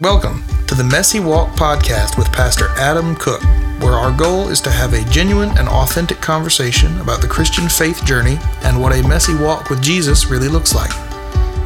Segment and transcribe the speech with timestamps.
[0.00, 3.42] Welcome to the Messy Walk podcast with Pastor Adam Cook,
[3.82, 8.04] where our goal is to have a genuine and authentic conversation about the Christian faith
[8.04, 10.92] journey and what a messy walk with Jesus really looks like.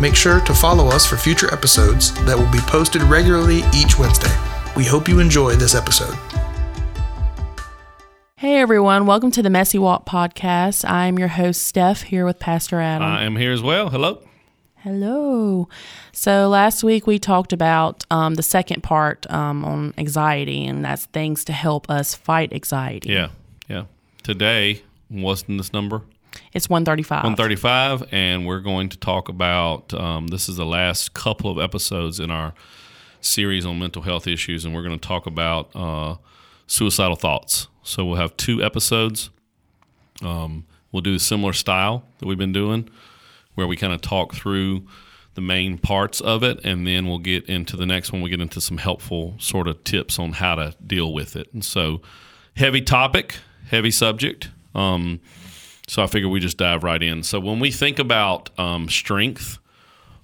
[0.01, 4.35] Make sure to follow us for future episodes that will be posted regularly each Wednesday.
[4.79, 6.17] We hope you enjoy this episode.
[8.37, 10.89] Hey everyone, welcome to the Messy Walk podcast.
[10.89, 13.07] I'm your host, Steph, here with Pastor Adam.
[13.07, 13.91] I am here as well.
[13.91, 14.23] Hello.
[14.83, 15.69] Hello.
[16.11, 21.07] So last week we talked about um, the second part um, on anxiety, and that's
[21.07, 23.11] things to help us fight anxiety.
[23.11, 23.29] Yeah,
[23.69, 23.85] yeah.
[24.25, 26.03] Today, what's in this number?
[26.53, 27.23] It's 135.
[27.23, 32.19] 135, and we're going to talk about um, this is the last couple of episodes
[32.19, 32.53] in our
[33.21, 36.17] series on mental health issues, and we're going to talk about uh,
[36.67, 37.69] suicidal thoughts.
[37.85, 39.31] So we'll have two episodes.
[40.23, 42.91] Um, we'll do a similar style that we've been doing,
[43.55, 44.87] where we kind of talk through
[45.35, 48.21] the main parts of it, and then we'll get into the next one.
[48.21, 51.53] We'll get into some helpful sort of tips on how to deal with it.
[51.53, 52.03] And so,
[52.57, 53.37] heavy topic,
[53.69, 54.51] heavy subject.
[54.75, 55.21] Um,
[55.89, 57.23] so I figure we just dive right in.
[57.23, 59.59] So when we think about um, strength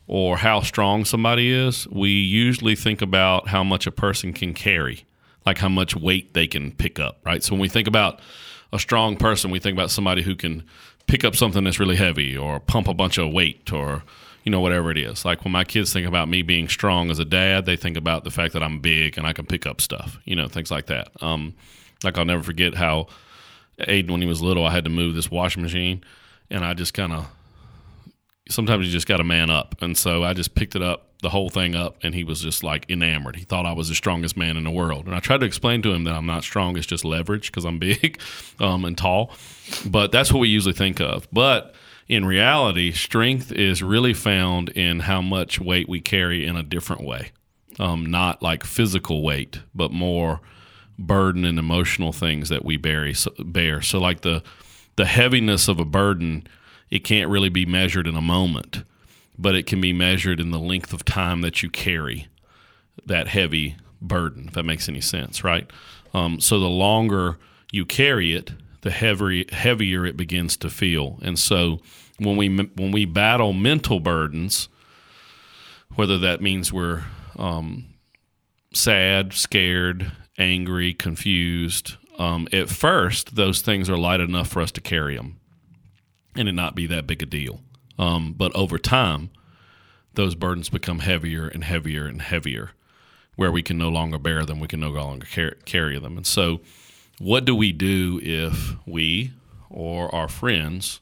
[0.07, 5.05] or how strong somebody is, we usually think about how much a person can carry,
[5.45, 7.43] like how much weight they can pick up, right?
[7.43, 8.21] So when we think about
[8.73, 10.65] a strong person, we think about somebody who can
[11.09, 14.05] pick up something that's really heavy or pump a bunch of weight or
[14.45, 15.25] you know whatever it is.
[15.25, 18.25] Like when my kids think about me being strong as a dad, they think about
[18.25, 20.87] the fact that I'm big and I can pick up stuff, you know, things like
[20.87, 21.11] that.
[21.21, 21.55] Um,
[22.05, 23.09] like I'll never forget how
[23.81, 26.03] Aiden, when he was little, I had to move this washing machine,
[26.51, 27.27] and I just kind of
[28.49, 31.31] sometimes you just got to man up, and so I just picked it up, the
[31.31, 33.37] whole thing up, and he was just like enamored.
[33.37, 35.83] He thought I was the strongest man in the world, and I tried to explain
[35.83, 38.21] to him that I'm not strong; it's just leverage because I'm big
[38.61, 39.33] um, and tall.
[39.87, 41.29] But that's what we usually think of.
[41.33, 41.75] But
[42.09, 47.05] in reality, strength is really found in how much weight we carry in a different
[47.05, 47.33] way,
[47.79, 50.41] um, not like physical weight, but more
[50.99, 53.13] burden and emotional things that we bear.
[53.15, 53.83] So, bear.
[53.83, 54.43] so like the
[54.97, 56.47] the heaviness of a burden,
[56.91, 58.85] it can't really be measured in a moment,
[59.39, 62.29] but it can be measured in the length of time that you carry
[63.05, 64.47] that heavy burden.
[64.49, 65.71] If that makes any sense, right?
[66.15, 67.39] Um, so the longer
[67.71, 71.19] you carry it, the heavier heavier it begins to feel.
[71.23, 71.81] And so
[72.19, 74.69] when we when we battle mental burdens,
[75.95, 77.05] whether that means we're
[77.37, 77.87] um,
[78.73, 81.97] sad, scared, angry, confused.
[82.19, 85.39] Um, at first, those things are light enough for us to carry them
[86.37, 87.61] and it not be that big a deal.
[87.99, 89.31] Um, but over time,
[90.15, 92.71] those burdens become heavier and heavier and heavier,
[93.37, 96.17] where we can no longer bear them, we can no longer car- carry them.
[96.17, 96.61] And so,
[97.19, 99.33] what do we do if we
[99.71, 101.01] or our friends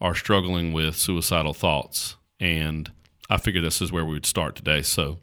[0.00, 2.16] are struggling with suicidal thoughts?
[2.38, 2.90] And
[3.28, 4.82] I figure this is where we would start today.
[4.82, 5.18] So,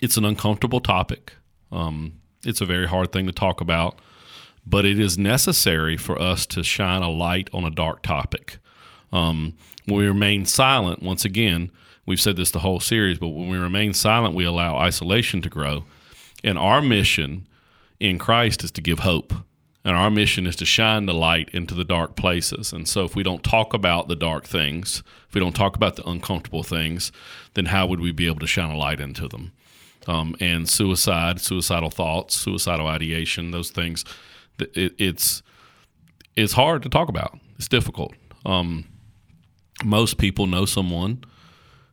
[0.00, 1.34] it's an uncomfortable topic.
[1.70, 4.00] Um, it's a very hard thing to talk about,
[4.68, 8.58] but it is necessary for us to shine a light on a dark topic.
[9.12, 9.54] Um,
[9.86, 11.70] when we remain silent, once again,
[12.04, 15.48] we've said this the whole series, but when we remain silent, we allow isolation to
[15.48, 15.84] grow.
[16.44, 17.46] And our mission
[17.98, 19.32] in Christ is to give hope.
[19.84, 22.72] And our mission is to shine the light into the dark places.
[22.72, 25.96] And so, if we don't talk about the dark things, if we don't talk about
[25.96, 27.10] the uncomfortable things,
[27.54, 29.52] then how would we be able to shine a light into them?
[30.08, 34.04] um, and suicide, suicidal thoughts, suicidal ideation, those things.
[34.60, 35.42] It, it's
[36.36, 37.38] it's hard to talk about.
[37.56, 38.14] It's difficult.
[38.46, 38.84] Um,
[39.84, 41.24] most people know someone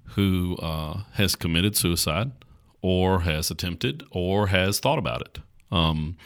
[0.10, 2.32] who uh, has committed suicide,
[2.82, 5.40] or has attempted, or has thought about it.
[5.72, 6.18] Um,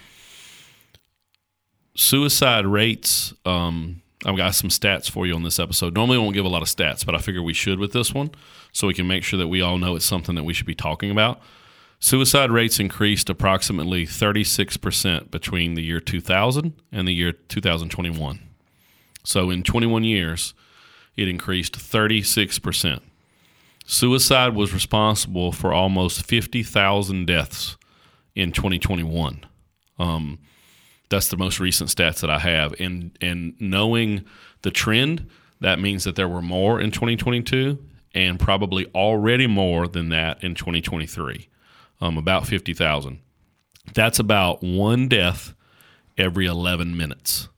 [1.95, 3.33] suicide rates.
[3.45, 5.95] Um, I've got some stats for you on this episode.
[5.95, 8.13] Normally, I won't give a lot of stats, but I figure we should with this
[8.13, 8.31] one,
[8.73, 10.75] so we can make sure that we all know it's something that we should be
[10.75, 11.41] talking about.
[12.01, 18.39] Suicide rates increased approximately 36% between the year 2000 and the year 2021.
[19.25, 20.53] So in 21 years,
[21.17, 23.01] it increased 36%.
[23.85, 27.75] Suicide was responsible for almost 50,000 deaths
[28.33, 29.45] in 2021.
[29.97, 30.39] Um,
[31.09, 32.73] that's the most recent stats that I have.
[32.79, 34.23] And, and knowing
[34.61, 35.27] the trend,
[35.59, 37.77] that means that there were more in 2022
[38.15, 41.49] and probably already more than that in 2023
[42.01, 43.19] um, about 50,000.
[43.93, 45.53] That's about one death
[46.17, 47.49] every 11 minutes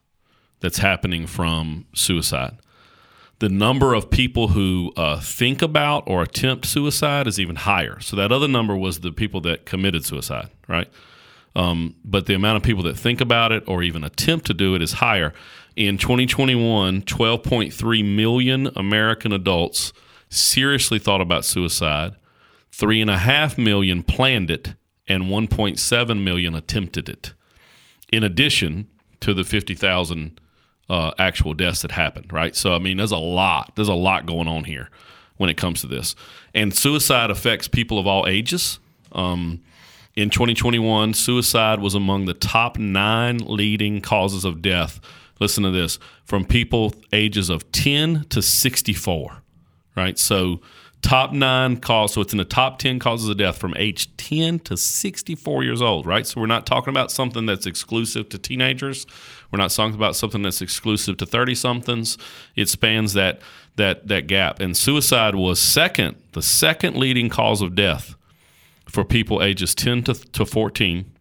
[0.60, 2.58] that's happening from suicide.
[3.40, 8.00] The number of people who uh, think about or attempt suicide is even higher.
[8.00, 10.88] So that other number was the people that committed suicide, right?
[11.56, 14.76] Um, but the amount of people that think about it or even attempt to do
[14.76, 15.34] it is higher.
[15.76, 19.92] In 2021, 12.3 million American adults
[20.30, 22.16] seriously thought about suicide,
[22.71, 24.75] three and a half million planned it,
[25.07, 27.33] and 1.7 million attempted it.
[28.12, 28.88] In addition
[29.19, 30.39] to the 50,000
[30.89, 32.56] uh, actual deaths that happened, right?
[32.56, 33.73] So, I mean, there's a lot.
[33.75, 34.89] There's a lot going on here
[35.38, 36.15] when it comes to this.
[36.53, 38.79] And suicide affects people of all ages.
[39.13, 39.62] Um,
[40.15, 45.00] in 2021, suicide was among the top nine leading causes of death.
[45.39, 49.41] Listen to this from people ages of 10 to 64,
[49.95, 50.19] right?
[50.19, 50.59] So,
[51.01, 52.13] top nine cause.
[52.13, 55.81] So, it's in the top 10 causes of death from age 10 to 64 years
[55.81, 56.25] old, right?
[56.25, 59.06] So, we're not talking about something that's exclusive to teenagers.
[59.51, 62.18] We're not talking about something that's exclusive to 30 somethings.
[62.56, 63.42] It spans that,
[63.75, 64.59] that, that gap.
[64.59, 68.15] And suicide was second, the second leading cause of death
[68.88, 71.12] for people ages 10 to, to 14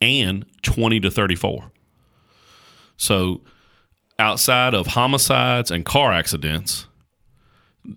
[0.00, 1.70] and 20 to 34.
[2.96, 3.42] So,
[4.18, 6.86] outside of homicides and car accidents,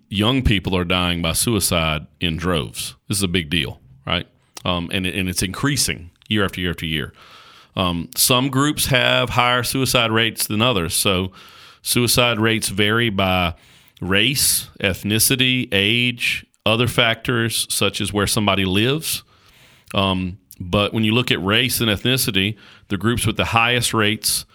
[0.08, 2.94] young people are dying by suicide in droves.
[3.08, 4.26] This is a big deal, right?
[4.64, 7.12] Um, and, and it's increasing year after year after year.
[7.76, 10.94] Um, some groups have higher suicide rates than others.
[10.94, 11.32] So,
[11.82, 13.54] suicide rates vary by
[14.00, 19.22] race, ethnicity, age, other factors such as where somebody lives.
[19.94, 22.56] Um, but when you look at race and ethnicity,
[22.88, 24.46] the groups with the highest rates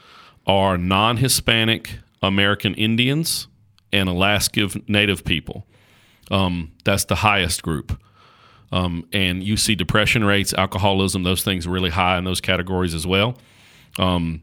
[0.48, 3.48] are non Hispanic American Indians
[3.92, 5.68] and Alaska Native people.
[6.30, 8.02] Um, that's the highest group.
[8.72, 13.06] Um, and you see depression rates, alcoholism, those things really high in those categories as
[13.06, 13.38] well.
[14.00, 14.42] Um,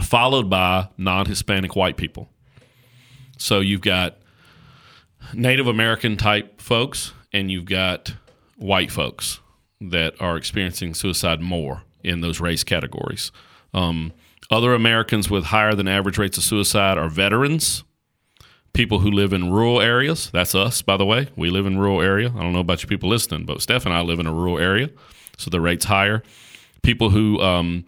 [0.00, 2.28] followed by non Hispanic white people.
[3.36, 4.18] So you've got
[5.32, 8.14] Native American type folks, and you've got
[8.56, 9.40] white folks
[9.80, 13.32] that are experiencing suicide more in those race categories.
[13.74, 14.12] Um,
[14.50, 17.84] other Americans with higher than average rates of suicide are veterans,
[18.78, 20.30] people who live in rural areas.
[20.32, 21.26] That's us, by the way.
[21.34, 22.28] We live in rural area.
[22.28, 24.56] I don't know about you people listening, but Steph and I live in a rural
[24.56, 24.88] area,
[25.36, 26.22] so the rate's higher.
[26.82, 27.86] People who um,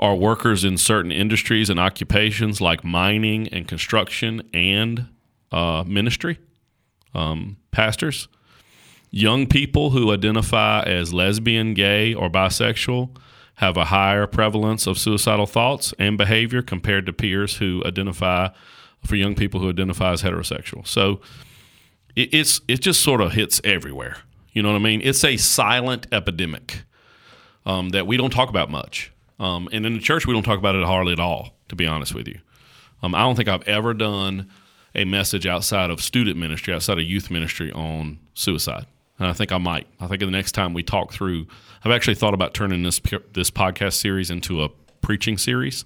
[0.00, 5.06] are workers in certain industries and occupations like mining and construction and
[5.52, 6.40] uh, ministry
[7.14, 8.26] um, pastors,
[9.12, 13.16] young people who identify as lesbian, gay, or bisexual
[13.56, 18.48] have a higher prevalence of suicidal thoughts and behavior compared to peers who identify
[19.04, 20.86] for young people who identify as heterosexual.
[20.86, 21.20] So
[22.14, 24.18] it, it's it just sort of hits everywhere.
[24.52, 25.00] You know what I mean?
[25.02, 26.82] It's a silent epidemic
[27.64, 30.58] um, that we don't talk about much, um, and in the church we don't talk
[30.58, 31.56] about it hardly at all.
[31.68, 32.38] To be honest with you,
[33.02, 34.50] um, I don't think I've ever done
[34.94, 38.84] a message outside of student ministry, outside of youth ministry on suicide.
[39.18, 39.86] And I think I might.
[40.00, 41.46] I think the next time we talk through,
[41.84, 43.00] I've actually thought about turning this
[43.32, 44.68] this podcast series into a
[45.00, 45.84] preaching series.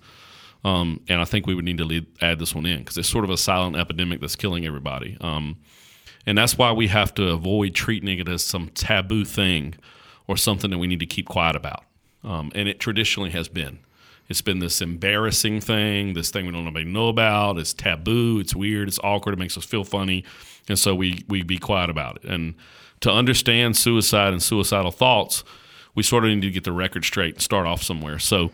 [0.66, 3.08] Um, and I think we would need to lead, add this one in because it's
[3.08, 5.16] sort of a silent epidemic that's killing everybody.
[5.20, 5.58] Um,
[6.26, 9.76] and that's why we have to avoid treating it as some taboo thing
[10.26, 11.84] or something that we need to keep quiet about.
[12.24, 13.78] Um, and it traditionally has been.
[14.28, 17.58] It's been this embarrassing thing, this thing we don't nobody know about.
[17.58, 18.40] It's taboo.
[18.40, 18.88] It's weird.
[18.88, 19.34] It's awkward.
[19.34, 20.24] It makes us feel funny,
[20.68, 22.24] and so we we be quiet about it.
[22.24, 22.56] And
[23.02, 25.44] to understand suicide and suicidal thoughts,
[25.94, 28.18] we sort of need to get the record straight and start off somewhere.
[28.18, 28.50] So,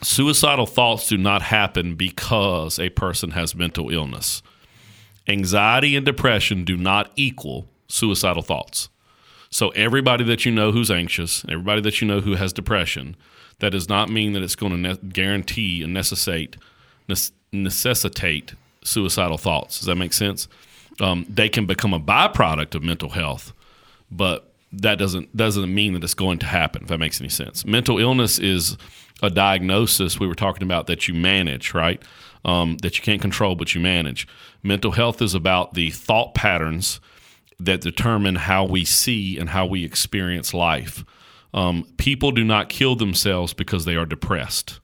[0.00, 4.42] suicidal thoughts do not happen because a person has mental illness.
[5.28, 8.88] Anxiety and depression do not equal suicidal thoughts.
[9.50, 13.16] So, everybody that you know who's anxious, everybody that you know who has depression,
[13.58, 16.56] that does not mean that it's going to ne- guarantee and necessitate
[17.52, 19.78] necessitate suicidal thoughts.
[19.78, 20.48] Does that make sense?
[21.00, 23.52] Um, they can become a byproduct of mental health,
[24.10, 26.82] but that doesn't doesn't mean that it's going to happen.
[26.82, 28.76] If that makes any sense, mental illness is
[29.22, 32.02] a diagnosis we were talking about that you manage, right?
[32.44, 34.26] Um, that you can't control, but you manage.
[34.62, 37.00] Mental health is about the thought patterns
[37.60, 41.04] that determine how we see and how we experience life.
[41.54, 44.80] Um, people do not kill themselves because they are depressed.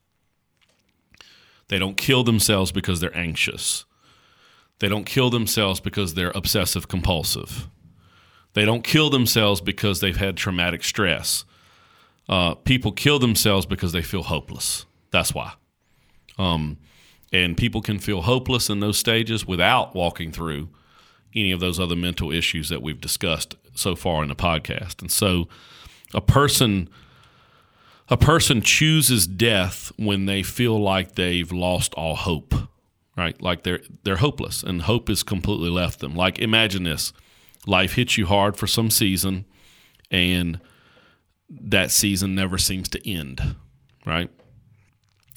[1.68, 3.84] They don't kill themselves because they're anxious.
[4.78, 7.68] They don't kill themselves because they're obsessive compulsive.
[8.58, 11.44] They don't kill themselves because they've had traumatic stress.
[12.28, 14.84] Uh, people kill themselves because they feel hopeless.
[15.12, 15.52] That's why.
[16.40, 16.76] Um,
[17.32, 20.70] and people can feel hopeless in those stages without walking through
[21.36, 25.02] any of those other mental issues that we've discussed so far in the podcast.
[25.02, 25.46] And so
[26.12, 26.88] a person
[28.08, 32.54] a person chooses death when they feel like they've lost all hope
[33.16, 37.12] right like they're they're hopeless and hope has completely left them like imagine this
[37.66, 39.44] life hits you hard for some season
[40.10, 40.60] and
[41.50, 43.56] that season never seems to end
[44.06, 44.30] right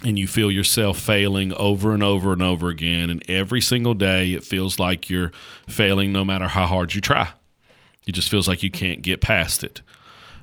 [0.04, 4.34] and you feel yourself failing over and over and over again and every single day
[4.34, 5.32] it feels like you're
[5.68, 7.30] failing no matter how hard you try
[8.08, 9.82] It just feels like you can't get past it.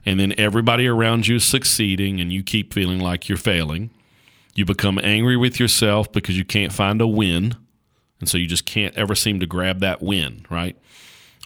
[0.06, 3.90] And then everybody around you is succeeding and you keep feeling like you're failing.
[4.54, 7.56] You become angry with yourself because you can't find a win.
[8.20, 10.76] And so you just can't ever seem to grab that win, right?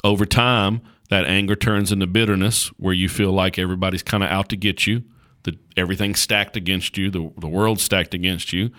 [0.04, 0.80] Over time,
[1.10, 4.86] that anger turns into bitterness where you feel like everybody's kind of out to get
[4.86, 5.02] you,
[5.42, 8.70] that everything's stacked against you, the, the world's stacked against you.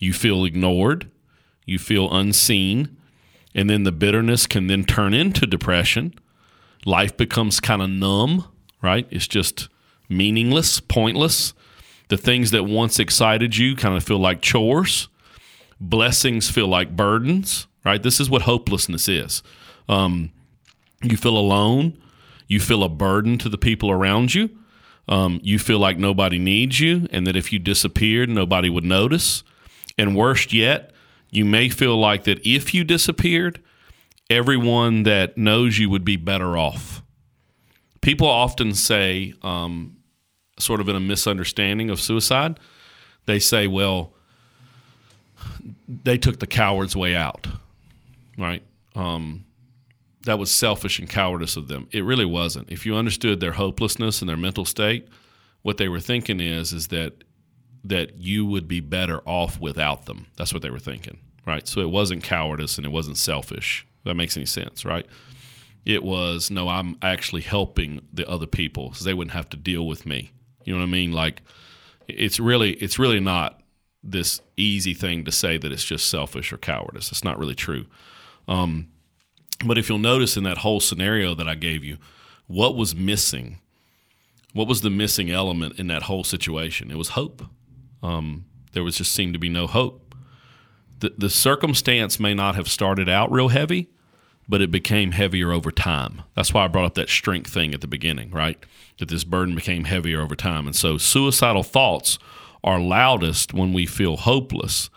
[0.00, 1.10] You feel ignored,
[1.66, 2.96] you feel unseen,
[3.54, 6.14] and then the bitterness can then turn into depression.
[6.84, 8.44] Life becomes kind of numb,
[8.82, 9.06] right?
[9.10, 9.68] It's just
[10.08, 11.54] meaningless, pointless.
[12.08, 15.08] The things that once excited you kind of feel like chores.
[15.80, 18.02] Blessings feel like burdens, right?
[18.02, 19.42] This is what hopelessness is.
[19.88, 20.32] Um,
[21.02, 21.98] you feel alone.
[22.46, 24.50] You feel a burden to the people around you.
[25.08, 29.42] Um, you feel like nobody needs you and that if you disappeared, nobody would notice.
[29.96, 30.92] And worst yet,
[31.30, 33.62] you may feel like that if you disappeared,
[34.28, 37.02] everyone that knows you would be better off.
[38.00, 39.96] People often say, um,
[40.58, 42.58] sort of in a misunderstanding of suicide,
[43.26, 44.12] they say, well,
[45.88, 47.46] they took the coward's way out,
[48.36, 48.62] right?
[48.94, 49.44] Um,
[50.24, 51.88] that was selfish and cowardice of them.
[51.92, 52.70] It really wasn't.
[52.70, 55.08] If you understood their hopelessness and their mental state,
[55.62, 57.24] what they were thinking is is that
[57.84, 60.26] that you would be better off without them.
[60.36, 61.66] That's what they were thinking, right?
[61.66, 63.86] So it wasn't cowardice and it wasn't selfish.
[64.04, 65.06] That makes any sense, right?
[65.84, 69.86] It was no, I'm actually helping the other people because they wouldn't have to deal
[69.86, 70.32] with me.
[70.64, 71.12] You know what I mean?
[71.12, 71.42] Like
[72.08, 73.62] it's really it's really not
[74.02, 77.10] this easy thing to say that it's just selfish or cowardice.
[77.10, 77.86] It's not really true.
[78.46, 78.88] Um,
[79.64, 81.98] but if you'll notice in that whole scenario that I gave you,
[82.46, 83.58] what was missing?
[84.52, 86.90] What was the missing element in that whole situation?
[86.90, 87.42] It was hope.
[88.02, 90.14] Um, there was just seemed to be no hope.
[91.00, 93.88] The, the circumstance may not have started out real heavy,
[94.48, 96.22] but it became heavier over time.
[96.34, 98.58] That's why I brought up that strength thing at the beginning, right?
[98.98, 100.66] That this burden became heavier over time.
[100.66, 102.18] And so suicidal thoughts
[102.64, 104.90] are loudest when we feel hopeless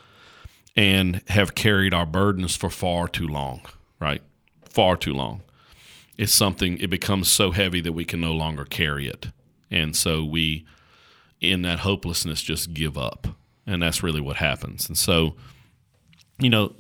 [0.75, 3.61] and have carried our burdens for far too long,
[3.99, 4.21] right?
[4.71, 5.41] Far too long.
[6.17, 9.27] It's something, it becomes so heavy that we can no longer carry it.
[9.69, 10.65] And so we,
[11.39, 13.27] in that hopelessness, just give up.
[13.65, 14.87] And that's really what happens.
[14.87, 15.35] And so,
[16.39, 16.73] you know,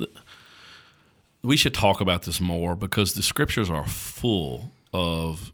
[1.41, 5.51] we should talk about this more because the scriptures are full of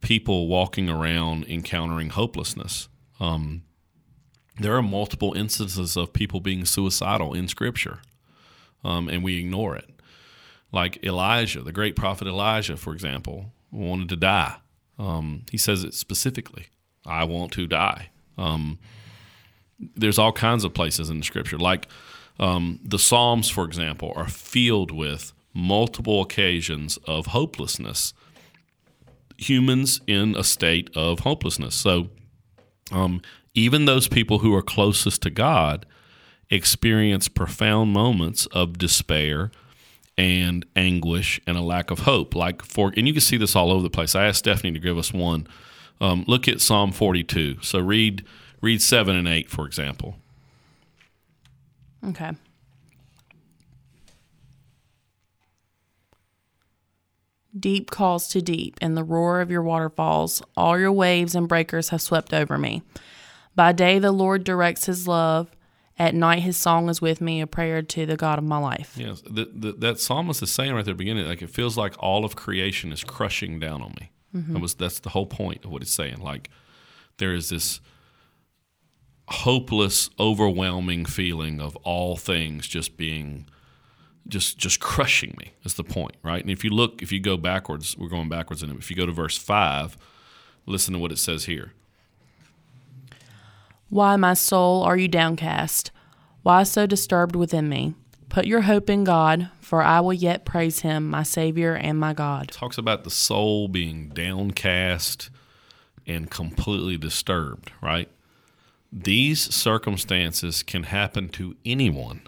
[0.00, 2.88] people walking around encountering hopelessness.
[3.18, 3.62] Um,
[4.58, 7.98] there are multiple instances of people being suicidal in Scripture,
[8.84, 9.90] um, and we ignore it.
[10.72, 14.56] Like Elijah, the great prophet Elijah, for example, wanted to die.
[14.98, 16.66] Um, he says it specifically
[17.04, 18.10] I want to die.
[18.36, 18.78] Um,
[19.94, 21.86] there's all kinds of places in the Scripture, like
[22.38, 28.12] um, the Psalms, for example, are filled with multiple occasions of hopelessness.
[29.38, 31.74] Humans in a state of hopelessness.
[31.74, 32.08] So,
[32.90, 33.20] um,
[33.54, 35.86] even those people who are closest to God
[36.50, 39.50] experience profound moments of despair
[40.18, 42.34] and anguish and a lack of hope.
[42.34, 44.14] Like for, and you can see this all over the place.
[44.14, 45.46] I asked Stephanie to give us one.
[46.00, 47.58] Um, look at Psalm 42.
[47.62, 48.24] So read
[48.60, 50.16] read seven and eight, for example.
[52.08, 52.32] Okay.
[57.58, 60.42] Deep calls to deep, and the roar of your waterfalls.
[60.58, 62.82] All your waves and breakers have swept over me.
[63.54, 65.55] By day, the Lord directs his love.
[65.98, 68.94] At night, his song is with me, a prayer to the God of my life.
[68.96, 71.78] Yes, the, the, that psalmist is saying right there at the beginning, like it feels
[71.78, 74.10] like all of creation is crushing down on me.
[74.34, 74.52] Mm-hmm.
[74.52, 76.18] That was that's the whole point of what it's saying.
[76.18, 76.50] Like
[77.16, 77.80] there is this
[79.28, 83.46] hopeless, overwhelming feeling of all things just being
[84.28, 86.42] just just crushing me is the point, right?
[86.42, 88.76] And if you look, if you go backwards, we're going backwards in it.
[88.76, 89.96] If you go to verse five,
[90.66, 91.72] listen to what it says here.
[93.88, 95.92] Why, my soul, are you downcast?
[96.42, 97.94] Why so disturbed within me?
[98.28, 102.12] Put your hope in God, for I will yet praise him, my Savior and my
[102.12, 102.48] God.
[102.48, 105.30] Talks about the soul being downcast
[106.06, 108.08] and completely disturbed, right?
[108.92, 112.22] These circumstances can happen to anyone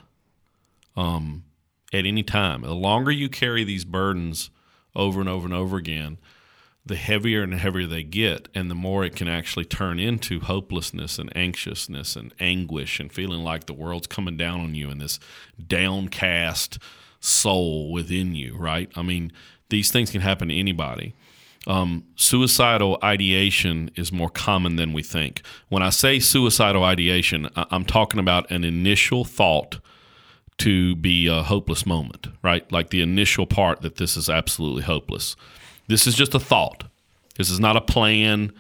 [0.97, 1.45] um,
[1.93, 2.63] at any time.
[2.63, 4.51] The longer you carry these burdens
[4.95, 6.19] over and over and over again,
[6.89, 11.19] the heavier and heavier they get, and the more it can actually turn into hopelessness
[11.19, 15.21] and anxiousness and anguish and feeling like the world's coming down on you and this
[15.65, 16.79] downcast
[17.21, 18.91] soul within you, right?
[18.97, 19.33] I mean,
[19.69, 21.15] these things can happen to anybody.
[21.67, 25.43] Um, suicidal ideation is more common than we think.
[25.69, 29.79] When I say suicidal ideation, I'm talking about an initial thought
[30.59, 32.71] to be a hopeless moment, right?
[32.73, 35.37] Like the initial part that this is absolutely hopeless
[35.89, 36.85] This is just a thought.
[37.37, 38.53] This is not a plan.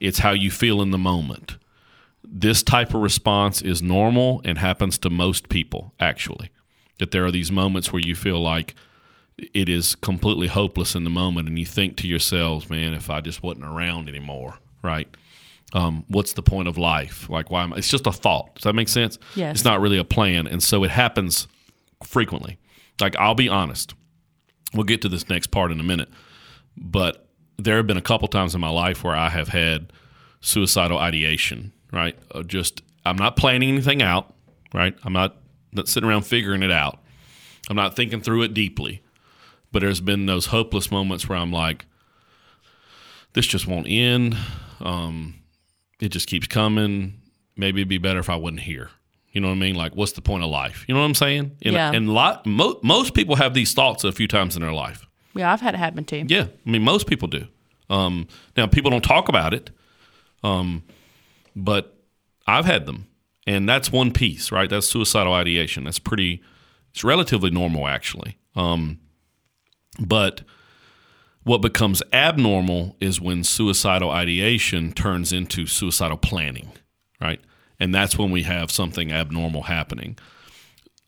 [0.00, 1.56] It's how you feel in the moment.
[2.24, 6.50] This type of response is normal and happens to most people, actually.
[6.98, 8.74] That there are these moments where you feel like
[9.52, 13.20] it is completely hopeless in the moment, and you think to yourselves, man, if I
[13.20, 15.08] just wasn't around anymore, right?
[15.72, 17.28] Um, what's the point of life?
[17.28, 17.76] Like, why am I?
[17.76, 18.54] It's just a thought.
[18.54, 19.18] Does that make sense?
[19.34, 19.56] Yes.
[19.56, 20.46] It's not really a plan.
[20.46, 21.48] And so it happens
[22.02, 22.58] frequently.
[23.00, 23.94] Like, I'll be honest.
[24.72, 26.08] We'll get to this next part in a minute.
[26.76, 27.26] But
[27.58, 29.92] there have been a couple times in my life where I have had
[30.40, 32.18] suicidal ideation, right?
[32.34, 34.34] Uh, just, I'm not planning anything out,
[34.74, 34.94] right?
[35.04, 35.36] I'm not,
[35.72, 37.00] not sitting around figuring it out.
[37.70, 39.02] I'm not thinking through it deeply.
[39.72, 41.86] But there's been those hopeless moments where I'm like,
[43.32, 44.36] this just won't end.
[44.80, 45.34] Um,
[46.00, 47.20] it just keeps coming.
[47.56, 48.90] Maybe it'd be better if I wasn't here.
[49.32, 49.74] You know what I mean?
[49.74, 50.84] Like, what's the point of life?
[50.88, 51.56] You know what I'm saying?
[51.62, 51.92] And, Yeah.
[51.92, 55.06] and lot, mo- most people have these thoughts a few times in their life.
[55.36, 56.24] Yeah, I've had it happen too.
[56.28, 57.46] Yeah, I mean, most people do.
[57.88, 58.26] Um,
[58.56, 59.70] now, people don't talk about it,
[60.42, 60.82] um,
[61.54, 61.96] but
[62.46, 63.06] I've had them,
[63.46, 64.68] and that's one piece, right?
[64.68, 65.84] That's suicidal ideation.
[65.84, 66.42] That's pretty.
[66.92, 68.38] It's relatively normal, actually.
[68.54, 68.98] Um,
[70.00, 70.42] but
[71.44, 76.72] what becomes abnormal is when suicidal ideation turns into suicidal planning,
[77.20, 77.40] right?
[77.78, 80.18] And that's when we have something abnormal happening.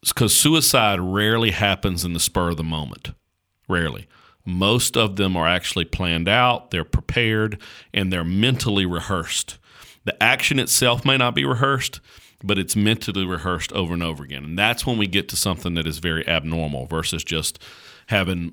[0.01, 3.11] Because suicide rarely happens in the spur of the moment.
[3.69, 4.07] Rarely.
[4.49, 7.61] Most of them are actually planned out, they're prepared,
[7.93, 9.59] and they're mentally rehearsed.
[10.05, 12.00] The action itself may not be rehearsed,
[12.43, 14.45] but it's mentally rehearsed over and over again.
[14.45, 17.59] And that's when we get to something that is very abnormal versus just
[18.07, 18.52] having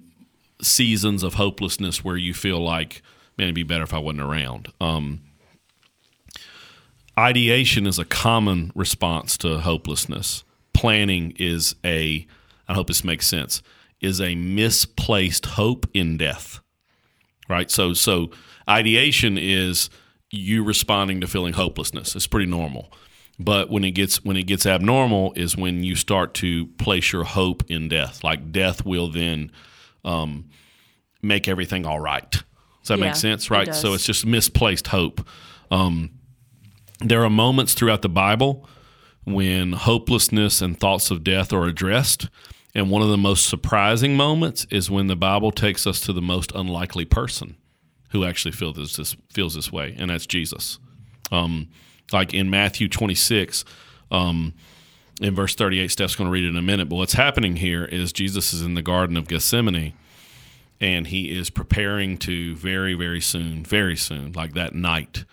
[0.61, 3.01] seasons of hopelessness where you feel like,
[3.37, 4.73] man, it'd be better if I wasn't around.
[4.81, 5.21] Um,
[7.17, 10.43] ideation is a common response to hopelessness.
[10.73, 12.27] Planning is a,
[12.67, 13.61] I hope this makes sense,
[14.05, 16.59] is a misplaced hope in death.
[17.49, 17.69] Right?
[17.71, 18.31] So so
[18.69, 19.89] ideation is
[20.31, 22.15] you responding to feeling hopelessness.
[22.15, 22.91] It's pretty normal.
[23.37, 27.23] But when it gets when it gets abnormal is when you start to place your
[27.25, 28.23] hope in death.
[28.23, 29.51] Like death will then
[30.03, 30.49] um,
[31.21, 32.31] make everything all right.
[32.31, 32.43] Does
[32.89, 33.45] that Yeah, make sense?
[33.45, 33.65] it Right.
[33.67, 33.81] does.
[33.81, 35.27] So it's just misplaced hope.
[35.71, 36.11] Um,
[37.01, 38.67] there are moments throughout the Bible
[39.25, 42.29] when hopelessness and thoughts of death are addressed.
[42.75, 46.21] And one of the most surprising moments is when the Bible takes us to the
[46.21, 47.55] most unlikely person
[48.09, 50.77] who actually feels this, this feels this way, and that's Jesus.
[51.31, 51.69] Um,
[52.11, 53.63] like in Matthew 26,
[54.11, 54.53] um,
[55.21, 56.89] in verse 38, Steph's going to read it in a minute.
[56.89, 59.93] But what's happening here is Jesus is in the Garden of Gethsemane,
[60.81, 65.23] and he is preparing to very, very soon, very soon, like that night,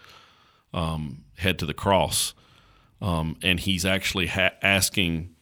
[0.73, 2.35] um, head to the cross.
[3.01, 5.35] Um, and he's actually ha- asking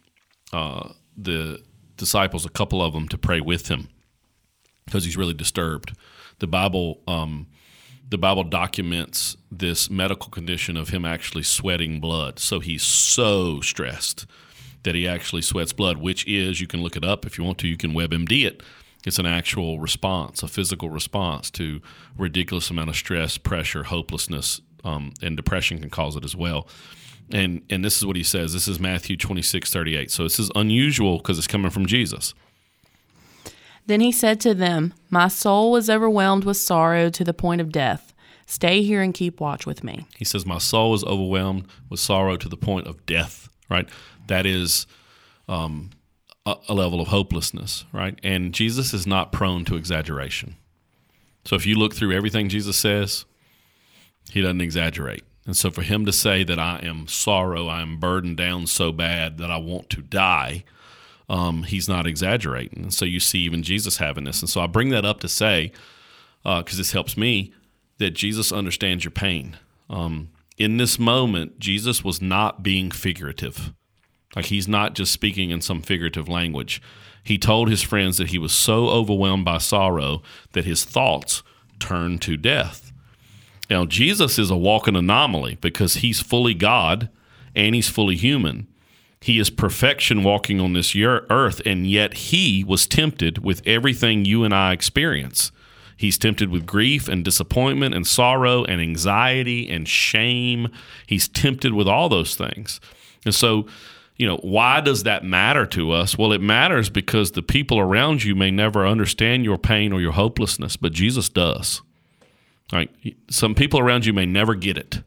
[0.50, 1.62] uh, the
[2.00, 3.88] disciples, a couple of them, to pray with him
[4.84, 5.96] because he's really disturbed.
[6.40, 7.46] The Bible, um,
[8.08, 12.40] the Bible documents this medical condition of him actually sweating blood.
[12.40, 14.26] So he's so stressed
[14.82, 17.58] that he actually sweats blood, which is you can look it up if you want
[17.58, 17.68] to.
[17.68, 18.62] You can WebMD it.
[19.06, 21.80] It's an actual response, a physical response to
[22.18, 26.66] ridiculous amount of stress, pressure, hopelessness, um, and depression can cause it as well.
[27.32, 28.52] And and this is what he says.
[28.52, 30.10] This is Matthew twenty six thirty eight.
[30.10, 32.34] So this is unusual because it's coming from Jesus.
[33.86, 37.72] Then he said to them, My soul is overwhelmed with sorrow to the point of
[37.72, 38.14] death.
[38.46, 40.06] Stay here and keep watch with me.
[40.16, 43.88] He says, My soul is overwhelmed with sorrow to the point of death, right?
[44.26, 44.86] That is
[45.48, 45.90] um,
[46.46, 48.18] a, a level of hopelessness, right?
[48.22, 50.56] And Jesus is not prone to exaggeration.
[51.44, 53.24] So if you look through everything Jesus says,
[54.30, 55.24] he doesn't exaggerate.
[55.46, 58.92] And so for him to say that I am sorrow, I am burdened down so
[58.92, 60.64] bad that I want to die,
[61.28, 62.82] um, he's not exaggerating.
[62.82, 64.40] And so you see even Jesus having this.
[64.40, 65.72] And so I bring that up to say,
[66.42, 67.52] because this helps me,
[67.98, 69.56] that Jesus understands your pain.
[69.88, 73.72] Um, in this moment, Jesus was not being figurative.
[74.36, 76.82] Like he's not just speaking in some figurative language.
[77.24, 80.22] He told his friends that he was so overwhelmed by sorrow
[80.52, 81.42] that his thoughts
[81.78, 82.89] turned to death.
[83.70, 87.08] Now, Jesus is a walking anomaly because he's fully God
[87.54, 88.66] and he's fully human.
[89.20, 94.44] He is perfection walking on this earth, and yet he was tempted with everything you
[94.44, 95.52] and I experience.
[95.96, 100.68] He's tempted with grief and disappointment and sorrow and anxiety and shame.
[101.06, 102.80] He's tempted with all those things.
[103.26, 103.66] And so,
[104.16, 106.16] you know, why does that matter to us?
[106.16, 110.12] Well, it matters because the people around you may never understand your pain or your
[110.12, 111.82] hopelessness, but Jesus does.
[112.72, 112.90] Like
[113.28, 115.02] some people around you may never get it.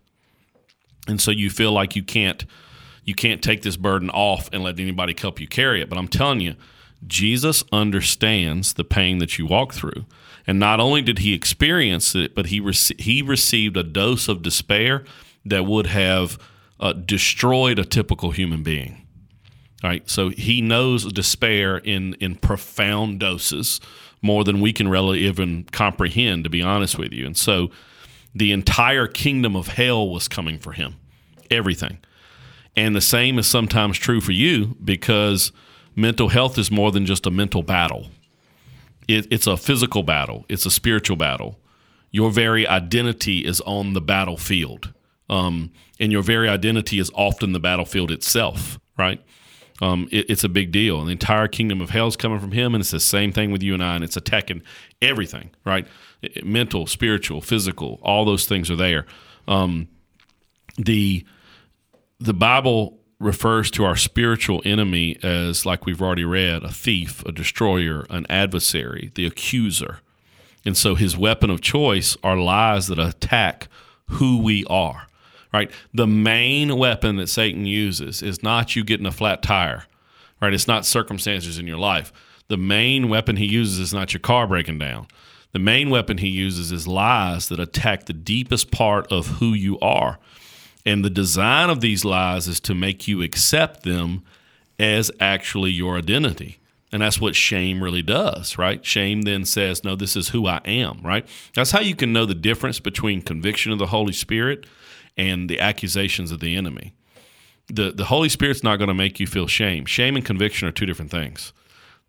[1.08, 2.46] And so you feel like you can't
[3.06, 5.90] you can't take this burden off and let anybody help you carry it.
[5.90, 6.56] But I'm telling you,
[7.06, 10.06] Jesus understands the pain that you walk through.
[10.48, 12.62] And not only did he experience it, but he
[12.98, 15.04] he received a dose of despair
[15.46, 16.38] that would have
[16.80, 19.00] uh, destroyed a typical human being.
[19.84, 23.82] Right, so he knows despair in in profound doses,
[24.24, 26.46] more than we can really even comprehend.
[26.46, 27.70] To be honest with you, and so
[28.34, 30.96] the entire kingdom of hell was coming for him,
[31.52, 32.00] everything.
[32.76, 35.52] And the same is sometimes true for you because
[35.96, 38.08] mental health is more than just a mental battle.
[39.08, 40.46] It, it's a physical battle.
[40.50, 41.60] It's a spiritual battle.
[42.10, 44.94] Your very identity is on the battlefield,
[45.30, 48.80] um, and your very identity is often the battlefield itself.
[48.98, 49.22] Right?
[49.84, 51.00] Um, it, it's a big deal.
[51.00, 53.52] And the entire kingdom of hell is coming from him, and it's the same thing
[53.52, 54.64] with you and I, and it's attacking
[55.02, 55.86] everything, right?
[56.44, 59.06] Mental, spiritual, physical, all those things are there.
[59.48, 59.90] Um,
[60.78, 61.26] the
[62.20, 67.32] the Bible refers to our spiritual enemy as, like we've already read, a thief, a
[67.32, 70.00] destroyer, an adversary, the accuser.
[70.66, 73.68] And so his weapon of choice are lies that attack
[74.08, 75.08] who we are
[75.54, 75.72] right?
[75.94, 79.86] The main weapon that Satan uses is not you getting a flat tire,
[80.42, 80.54] right?
[80.54, 82.12] It's not circumstances in your life.
[82.48, 85.08] The main weapon he uses is not your car breaking down.
[85.54, 89.80] The main weapon he uses is lies that attack the deepest part of who you
[89.80, 90.20] are.
[90.86, 94.24] And the design of these lies is to make you accept them
[94.80, 96.58] as actually your identity.
[96.92, 98.84] And that's what shame really does, right?
[98.86, 101.26] Shame then says, No, this is who I am, right?
[101.56, 104.66] That's how you can know the difference between conviction of the Holy Spirit
[105.18, 106.94] and the accusations of the enemy.
[107.68, 109.86] The, the Holy Spirit's not going to make you feel shame.
[109.86, 111.54] Shame and conviction are two different things.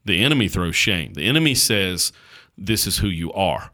[0.05, 1.15] The enemy throws shame.
[1.15, 2.13] The enemy says,
[2.59, 3.71] This is who you are.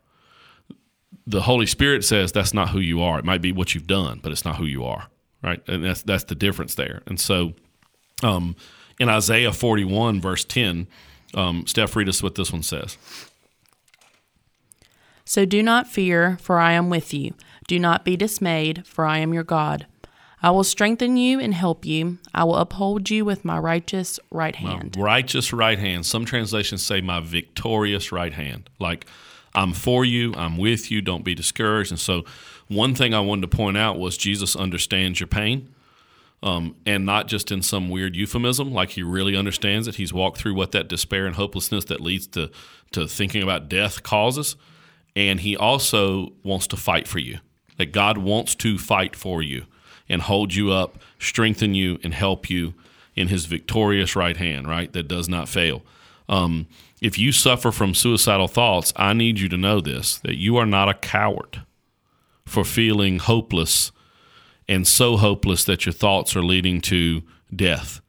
[1.27, 3.19] The Holy Spirit says, That's not who you are.
[3.19, 5.09] It might be what you've done, but it's not who you are.
[5.43, 5.63] Right?
[5.67, 7.03] And that's, that's the difference there.
[7.07, 7.55] And so
[8.23, 8.57] um,
[8.99, 10.87] in Isaiah 41, verse 10,
[11.35, 12.99] um, Steph, read us what this one says.
[15.25, 17.35] So do not fear, for I am with you.
[17.71, 19.87] Do not be dismayed, for I am your God.
[20.43, 22.19] I will strengthen you and help you.
[22.35, 24.97] I will uphold you with my righteous right hand.
[24.97, 26.05] My righteous right hand.
[26.05, 28.69] Some translations say my victorious right hand.
[28.81, 29.07] Like,
[29.55, 31.93] I'm for you, I'm with you, don't be discouraged.
[31.93, 32.25] And so,
[32.67, 35.73] one thing I wanted to point out was Jesus understands your pain.
[36.43, 39.95] Um, and not just in some weird euphemism, like he really understands it.
[39.95, 42.51] He's walked through what that despair and hopelessness that leads to,
[42.91, 44.57] to thinking about death causes.
[45.15, 47.39] And he also wants to fight for you
[47.81, 49.65] that God wants to fight for you
[50.07, 52.75] and hold you up, strengthen you, and help you
[53.17, 54.93] in his victorious right hand, right?
[54.93, 55.83] That does not fail.
[56.29, 56.67] Um,
[57.01, 60.67] if you suffer from suicidal thoughts, I need you to know this that you are
[60.67, 61.63] not a coward
[62.45, 63.93] for feeling hopeless
[64.69, 67.23] and so hopeless that your thoughts are leading to
[67.55, 68.03] death.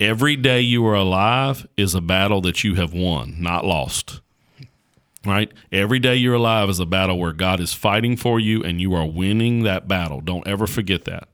[0.00, 4.20] Every day you are alive is a battle that you have won, not lost
[5.28, 5.52] right?
[5.70, 8.94] Every day you're alive is a battle where God is fighting for you and you
[8.94, 10.20] are winning that battle.
[10.20, 11.28] Don't ever forget that.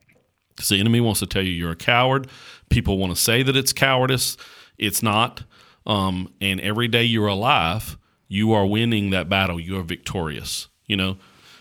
[0.55, 2.29] Because the enemy wants to tell you you're a coward.
[2.69, 4.37] People want to say that it's cowardice.
[4.79, 5.45] It's not.
[5.87, 9.61] Um, and every day you're alive, you are winning that battle.
[9.61, 10.69] You are victorious.
[10.87, 11.17] You know,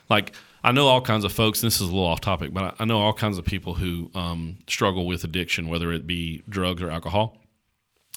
[0.10, 1.62] like I know all kinds of folks.
[1.62, 4.60] this is a little off topic, but I know all kinds of people who um,
[4.68, 7.38] struggle with addiction, whether it be drugs or alcohol,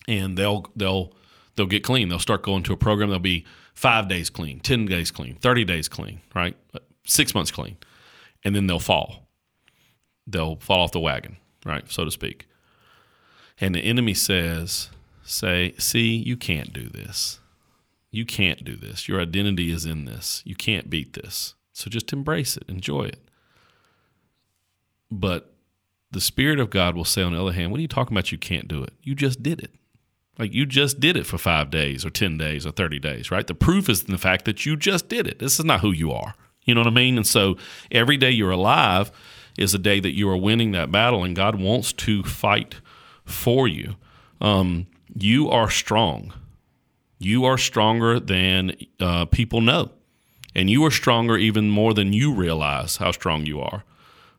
[0.06, 1.12] and they'll they'll
[1.56, 2.08] they'll get clean.
[2.08, 3.10] They'll start going to a program.
[3.10, 6.56] They'll be five days clean, 10 days clean, 30 days clean, right?
[7.06, 7.76] Six months clean.
[8.44, 9.28] And then they'll fall.
[10.26, 11.90] They'll fall off the wagon, right?
[11.90, 12.46] So to speak.
[13.60, 14.90] And the enemy says,
[15.24, 17.40] say, see, you can't do this.
[18.10, 19.08] You can't do this.
[19.08, 20.42] Your identity is in this.
[20.44, 21.54] You can't beat this.
[21.72, 23.28] So just embrace it, enjoy it.
[25.10, 25.52] But
[26.10, 28.32] the Spirit of God will say, on the other hand, what are you talking about?
[28.32, 28.94] You can't do it.
[29.02, 29.72] You just did it.
[30.38, 33.46] Like you just did it for five days or 10 days or 30 days, right?
[33.46, 35.38] The proof is in the fact that you just did it.
[35.38, 36.34] This is not who you are.
[36.64, 37.16] You know what I mean?
[37.16, 37.56] And so
[37.90, 39.10] every day you're alive
[39.56, 42.76] is a day that you are winning that battle, and God wants to fight
[43.24, 43.96] for you.
[44.40, 46.34] Um, you are strong.
[47.18, 49.90] You are stronger than uh, people know.
[50.54, 53.84] And you are stronger even more than you realize how strong you are.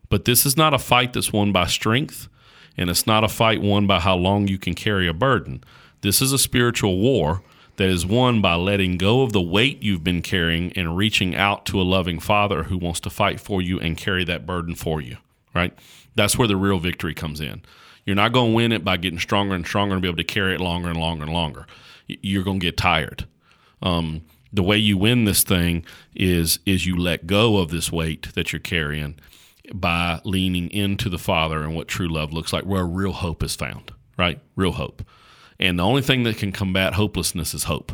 [0.09, 2.27] But this is not a fight that's won by strength,
[2.75, 5.63] and it's not a fight won by how long you can carry a burden.
[6.07, 7.41] This is a spiritual war
[7.75, 11.65] that is won by letting go of the weight you've been carrying and reaching out
[11.65, 15.01] to a loving Father who wants to fight for you and carry that burden for
[15.01, 15.17] you,
[15.53, 15.77] right?
[16.15, 17.61] That's where the real victory comes in.
[18.05, 20.23] You're not going to win it by getting stronger and stronger and be able to
[20.23, 21.67] carry it longer and longer and longer.
[22.07, 23.27] You're going to get tired.
[23.81, 24.21] Um,
[24.53, 25.83] the way you win this thing
[26.15, 29.19] is is you let go of this weight that you're carrying
[29.73, 33.57] by leaning into the Father and what true love looks like, where real hope is
[33.57, 34.39] found, right?
[34.55, 35.03] Real hope.
[35.59, 37.91] And the only thing that can combat hopelessness is hope.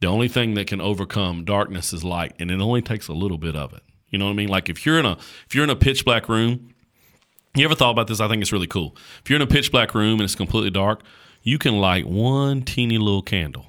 [0.00, 3.38] The only thing that can overcome darkness is light, and it only takes a little
[3.38, 3.82] bit of it.
[4.08, 4.48] You know what I mean?
[4.48, 5.16] Like if you're in a
[5.46, 6.74] if you're in a pitch black room,
[7.56, 8.20] you ever thought about this?
[8.20, 8.96] I think it's really cool.
[9.22, 11.02] If you're in a pitch black room and it's completely dark,
[11.42, 13.66] you can light one teeny little candle,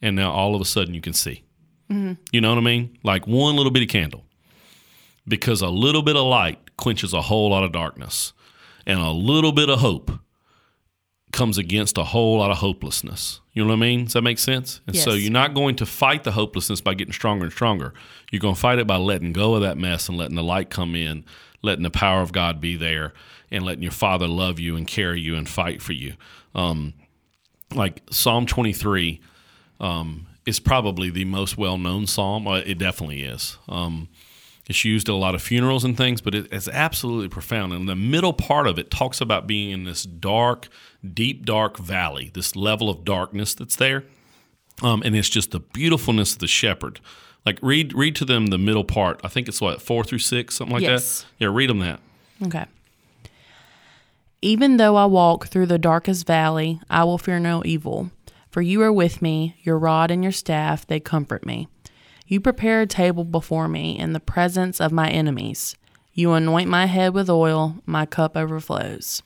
[0.00, 1.44] and now all of a sudden you can see.
[1.90, 2.14] Mm-hmm.
[2.32, 2.98] You know what I mean?
[3.02, 4.24] Like one little bitty candle,
[5.28, 8.32] because a little bit of light quenches a whole lot of darkness,
[8.86, 10.10] and a little bit of hope
[11.40, 13.40] comes against a whole lot of hopelessness.
[13.54, 14.04] You know what I mean?
[14.04, 14.82] Does that make sense?
[14.86, 17.94] And so you're not going to fight the hopelessness by getting stronger and stronger.
[18.30, 20.68] You're going to fight it by letting go of that mess and letting the light
[20.68, 21.24] come in,
[21.62, 23.14] letting the power of God be there,
[23.50, 26.12] and letting your Father love you and carry you and fight for you.
[26.54, 26.92] Um,
[27.74, 29.22] like Psalm 23
[29.80, 32.46] um, is probably the most well known psalm.
[32.48, 33.56] It definitely is.
[33.66, 34.10] Um,
[34.68, 37.72] it's used at a lot of funerals and things, but it, it's absolutely profound.
[37.72, 40.68] And the middle part of it talks about being in this dark,
[41.14, 44.04] deep, dark valley, this level of darkness that's there.
[44.82, 47.00] Um, and it's just the beautifulness of the shepherd.
[47.44, 49.20] Like read read to them the middle part.
[49.24, 51.22] I think it's what four through six, something like Yes.
[51.22, 51.26] that.
[51.44, 52.00] Yeah, read them that.
[52.44, 52.66] Okay.
[54.42, 58.10] Even though I walk through the darkest valley, I will fear no evil,
[58.50, 61.68] for you are with me, your rod and your staff, they comfort me.
[62.30, 65.74] You prepare a table before me in the presence of my enemies.
[66.14, 69.24] You anoint my head with oil, my cup overflows.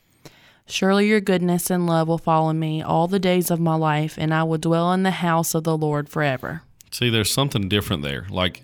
[0.65, 4.33] Surely your goodness and love will follow me all the days of my life, and
[4.33, 6.63] I will dwell in the house of the Lord forever.
[6.93, 8.27] See, there's something different there.
[8.31, 8.63] Like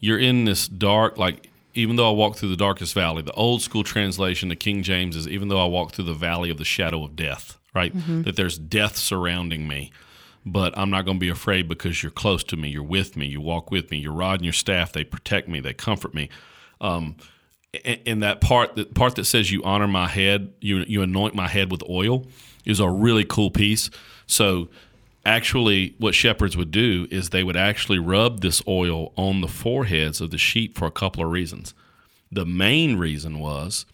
[0.00, 3.62] you're in this dark, like even though I walk through the darkest valley, the old
[3.62, 6.64] school translation, the King James is even though I walk through the valley of the
[6.64, 7.96] shadow of death, right?
[7.96, 8.22] Mm-hmm.
[8.22, 9.92] That there's death surrounding me.
[10.48, 13.26] But I'm not going to be afraid because you're close to me, you're with me,
[13.26, 16.28] you walk with me, your rod and your staff, they protect me, they comfort me.
[16.80, 17.16] Um,
[17.74, 21.34] a- and that part, the part that says you honor my head, you you anoint
[21.34, 22.26] my head with oil,
[22.64, 23.90] is a really cool piece.
[24.26, 24.68] So
[25.24, 30.20] actually what shepherds would do is they would actually rub this oil on the foreheads
[30.20, 31.74] of the sheep for a couple of reasons.
[32.30, 33.84] The main reason was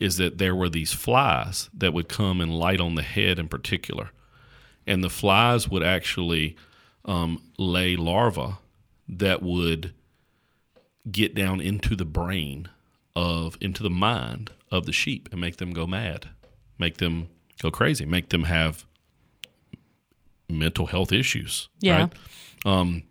[0.00, 3.48] is that there were these flies that would come and light on the head in
[3.48, 4.10] particular.
[4.86, 6.56] And the flies would actually
[7.04, 8.54] um, lay larvae
[9.08, 9.92] that would
[11.10, 12.68] get down into the brain
[13.14, 16.28] of into the mind of the sheep and make them go mad,
[16.78, 17.28] make them
[17.62, 18.84] go crazy, make them have
[20.48, 21.68] mental health issues.
[21.80, 21.98] Yeah.
[21.98, 22.12] Right?
[22.64, 23.02] Um,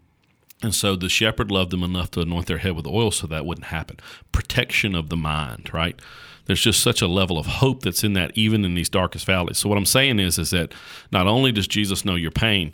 [0.61, 3.45] and so the shepherd loved them enough to anoint their head with oil so that
[3.45, 3.99] wouldn't happen.
[4.31, 5.99] Protection of the mind, right?
[6.45, 9.57] There's just such a level of hope that's in that, even in these darkest valleys.
[9.57, 10.73] So what I'm saying is, is that
[11.11, 12.73] not only does Jesus know your pain,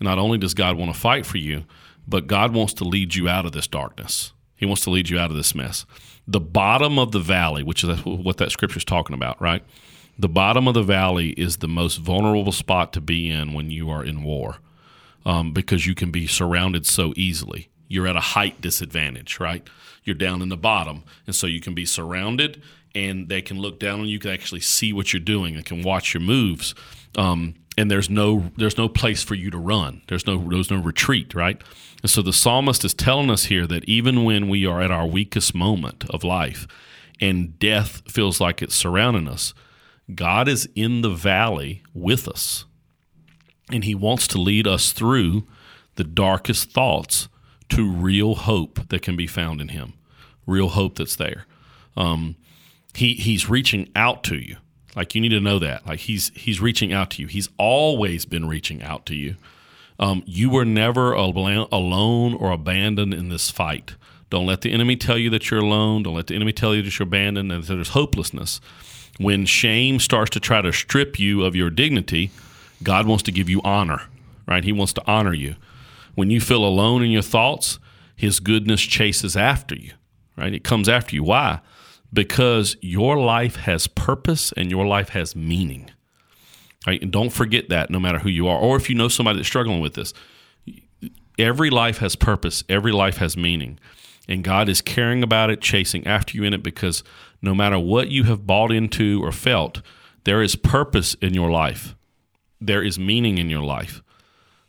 [0.00, 1.64] not only does God want to fight for you,
[2.06, 4.32] but God wants to lead you out of this darkness.
[4.56, 5.86] He wants to lead you out of this mess.
[6.26, 9.62] The bottom of the valley, which is what that scripture is talking about, right?
[10.18, 13.90] The bottom of the valley is the most vulnerable spot to be in when you
[13.90, 14.58] are in war
[15.24, 17.68] um, because you can be surrounded so easily.
[17.88, 19.66] You're at a height disadvantage, right?
[20.04, 22.62] You're down in the bottom, and so you can be surrounded,
[22.94, 24.18] and they can look down on you.
[24.18, 25.54] Can actually see what you're doing.
[25.54, 26.74] They can watch your moves,
[27.16, 30.02] um, and there's no there's no place for you to run.
[30.08, 31.60] There's no there's no retreat, right?
[32.02, 35.06] And so the psalmist is telling us here that even when we are at our
[35.06, 36.66] weakest moment of life,
[37.20, 39.54] and death feels like it's surrounding us,
[40.14, 42.66] God is in the valley with us
[43.70, 45.46] and he wants to lead us through
[45.96, 47.28] the darkest thoughts
[47.70, 49.94] to real hope that can be found in him
[50.46, 51.46] real hope that's there
[51.96, 52.36] um,
[52.94, 54.56] he he's reaching out to you
[54.96, 58.24] like you need to know that like he's he's reaching out to you he's always
[58.24, 59.36] been reaching out to you
[59.96, 63.94] um, you were never alone or abandoned in this fight
[64.30, 66.82] don't let the enemy tell you that you're alone don't let the enemy tell you
[66.82, 68.60] that you're abandoned and that there's hopelessness
[69.18, 72.30] when shame starts to try to strip you of your dignity
[72.84, 74.02] God wants to give you honor,
[74.46, 74.62] right?
[74.62, 75.56] He wants to honor you.
[76.14, 77.78] When you feel alone in your thoughts,
[78.14, 79.92] His goodness chases after you,
[80.36, 80.52] right?
[80.52, 81.24] It comes after you.
[81.24, 81.60] Why?
[82.14, 85.90] Because your life has purpose and your life has meaning,
[86.86, 87.02] right?
[87.02, 89.48] And don't forget that no matter who you are, or if you know somebody that's
[89.48, 90.14] struggling with this.
[91.36, 93.78] Every life has purpose, every life has meaning.
[94.28, 97.02] And God is caring about it, chasing after you in it, because
[97.42, 99.82] no matter what you have bought into or felt,
[100.22, 101.94] there is purpose in your life
[102.66, 104.02] there is meaning in your life.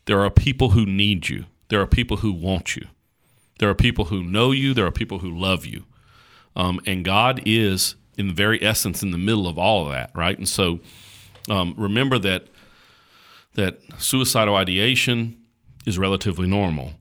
[0.06, 1.46] There are people who need you.
[1.70, 2.88] There are people who want you.
[3.60, 4.74] There are people who know you.
[4.74, 5.86] There are people who love you.
[6.56, 10.12] Um, and God is, in the very essence, in the middle of all of that,
[10.16, 10.38] right?
[10.38, 10.80] And so,
[11.50, 12.48] um, remember that
[13.56, 15.38] that suicidal ideation
[15.86, 16.94] is relatively normal.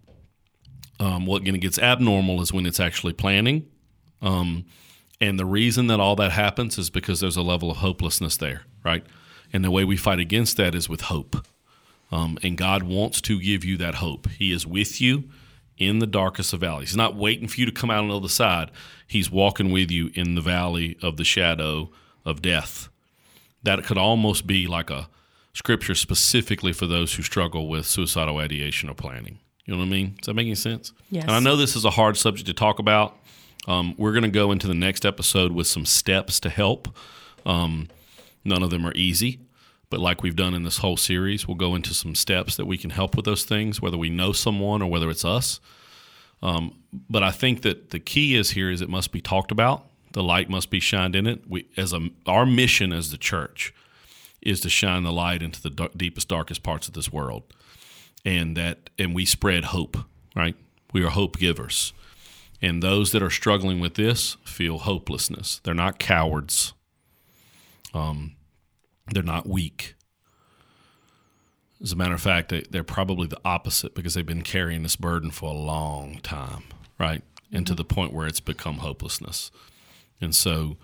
[1.01, 3.67] Um, what gets abnormal is when it's actually planning.
[4.23, 4.65] Um,
[5.21, 8.63] and the reason that all that happens is because there's a level of hopelessness there,
[8.85, 9.05] right?
[9.53, 11.47] And the way we fight against that is with hope.
[12.13, 14.29] Um, and God wants to give you that hope.
[14.31, 15.25] He is with you
[15.79, 16.91] in the darkest of valleys.
[16.91, 18.71] He's not waiting for you to come out on the other side.
[19.07, 21.91] He's walking with you in the valley of the shadow
[22.25, 22.89] of death.
[23.63, 25.09] That could almost be like a
[25.53, 29.39] scripture specifically for those who struggle with suicidal ideation or planning.
[29.65, 30.15] You know what I mean?
[30.19, 30.93] Does that make any sense?
[31.11, 31.25] Yes.
[31.25, 33.17] And I know this is a hard subject to talk about.
[33.67, 36.89] Um, we're going to go into the next episode with some steps to help.
[37.47, 37.89] Um,
[38.45, 39.41] none of them are easy,
[39.95, 42.77] but like we've done in this whole series, we'll go into some steps that we
[42.77, 45.61] can help with those things, whether we know someone or whether it's us.
[46.43, 49.87] Um, but I think that the key is here is it must be talked about.
[50.11, 51.49] The light must be shined in it.
[51.49, 53.73] We, as a, our mission as the church
[54.43, 57.45] is to shine the light into the deepest, darkest parts of this world,
[58.25, 59.97] and that and we spread hope.
[60.35, 60.57] Right?
[60.93, 61.93] We are hope givers.
[62.61, 65.61] And those that are struggling with this feel hopelessness.
[65.63, 66.73] They're not cowards.
[67.95, 68.35] Um,
[69.11, 69.95] they're not weak.
[71.83, 74.97] As a matter of fact, they, they're probably the opposite because they've been carrying this
[74.97, 76.65] burden for a long time,
[76.99, 77.23] right?
[77.53, 79.51] And to the point where it's become hopelessness.
[80.21, 80.79] And so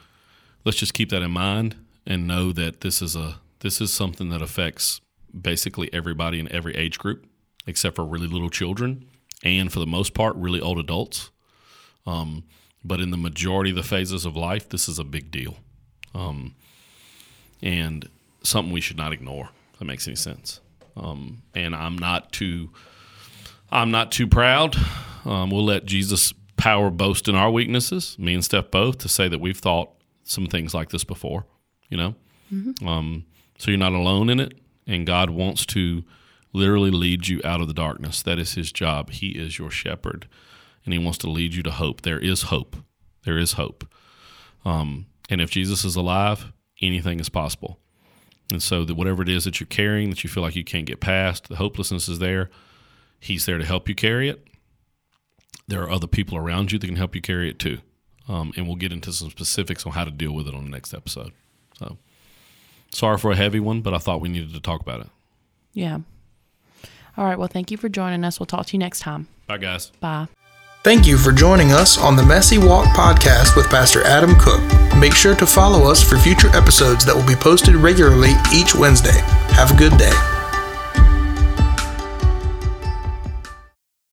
[0.65, 4.31] let's just keep that in mind and know that this is a this is something
[4.31, 5.01] that affects
[5.39, 7.27] basically everybody in every age group
[7.67, 9.07] except for really little children
[9.45, 11.31] and for the most part really old adults
[12.07, 12.45] um,
[12.83, 15.57] but in the majority of the phases of life this is a big deal
[16.15, 16.55] um,
[17.63, 18.09] and
[18.43, 19.51] something we should not ignore.
[19.73, 20.61] If that makes any sense.
[20.97, 22.71] Um, and i'm not too
[23.71, 24.77] i'm not too proud.
[25.25, 28.17] Um, we'll let jesus power boast in our weaknesses.
[28.19, 29.91] Me and steph both to say that we've thought
[30.25, 31.47] some things like this before
[31.89, 32.15] you know?
[32.87, 33.27] Um,
[33.59, 36.03] so you're not alone in it and god wants to
[36.53, 38.23] literally lead you out of the darkness.
[38.23, 39.11] That is his job.
[39.11, 40.27] He is your shepherd
[40.85, 42.03] and he wants to lead you to hope.
[42.03, 42.77] There is hope.
[43.25, 43.87] There is hope.
[44.65, 47.79] Um, and if jesus is alive anything is possible
[48.53, 50.87] and so that whatever it is that you're carrying that you feel like you can't
[50.87, 52.51] get past the hopelessness is there
[53.21, 54.47] he's there to help you carry it
[55.69, 57.79] there are other people around you that can help you carry it too
[58.29, 60.71] um, and we'll get into some specifics on how to deal with it on the
[60.71, 61.33] next episode
[61.79, 61.97] so
[62.91, 65.09] sorry for a heavy one but i thought we needed to talk about it
[65.75, 66.01] Yeah.
[67.17, 67.39] All right.
[67.39, 68.39] Well, thank you for joining us.
[68.41, 69.27] We'll talk to you next time.
[69.47, 70.29] bye guys Bye.
[70.83, 74.63] Thank you for joining us on the Messy Walk podcast with Pastor Adam Cook.
[74.97, 79.21] Make sure to follow us for future episodes that will be posted regularly each Wednesday.
[79.53, 80.30] Have a good day.